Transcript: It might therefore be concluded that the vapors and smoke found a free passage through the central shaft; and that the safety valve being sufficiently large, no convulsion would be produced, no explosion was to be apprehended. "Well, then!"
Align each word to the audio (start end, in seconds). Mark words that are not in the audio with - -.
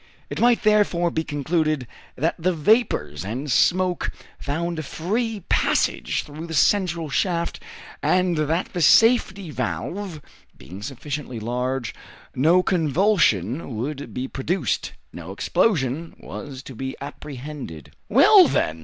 It 0.31 0.39
might 0.41 0.63
therefore 0.63 1.11
be 1.11 1.23
concluded 1.23 1.85
that 2.15 2.33
the 2.39 2.53
vapors 2.53 3.23
and 3.23 3.51
smoke 3.51 4.09
found 4.39 4.79
a 4.79 4.81
free 4.81 5.41
passage 5.41 6.23
through 6.23 6.47
the 6.47 6.55
central 6.55 7.07
shaft; 7.07 7.59
and 8.01 8.35
that 8.35 8.73
the 8.73 8.81
safety 8.81 9.51
valve 9.51 10.19
being 10.57 10.81
sufficiently 10.81 11.39
large, 11.39 11.93
no 12.33 12.63
convulsion 12.63 13.75
would 13.77 14.11
be 14.11 14.27
produced, 14.27 14.93
no 15.13 15.31
explosion 15.31 16.15
was 16.17 16.63
to 16.63 16.73
be 16.73 16.95
apprehended. 16.99 17.91
"Well, 18.09 18.47
then!" 18.47 18.79